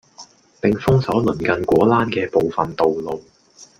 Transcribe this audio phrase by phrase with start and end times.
[0.61, 3.23] 並封鎖鄰近果欄嘅部分道路